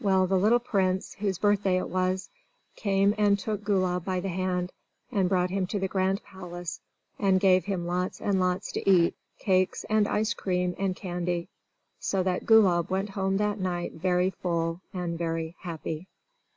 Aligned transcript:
Well, 0.00 0.26
the 0.26 0.34
little 0.40 0.58
Prince, 0.58 1.14
whose 1.14 1.38
birthday 1.38 1.76
it 1.78 1.88
was, 1.88 2.30
came 2.74 3.14
and 3.16 3.38
took 3.38 3.62
Gulab 3.62 4.04
by 4.04 4.18
the 4.18 4.28
hand, 4.28 4.72
and 5.12 5.28
brought 5.28 5.50
him 5.50 5.68
to 5.68 5.78
the 5.78 5.86
grand 5.86 6.20
palace, 6.24 6.80
and 7.16 7.38
gave 7.38 7.66
him 7.66 7.86
lots 7.86 8.20
and 8.20 8.40
lots 8.40 8.72
to 8.72 8.90
eat 8.90 9.14
cakes 9.38 9.84
and 9.88 10.08
ice 10.08 10.34
cream 10.34 10.74
and 10.80 10.96
candy 10.96 11.48
so 12.00 12.24
that 12.24 12.44
Gulab 12.44 12.90
went 12.90 13.10
home 13.10 13.36
that 13.36 13.60
night 13.60 13.92
very 13.92 14.30
full 14.30 14.80
and 14.92 15.16
very 15.16 15.54
happy. 15.60 16.08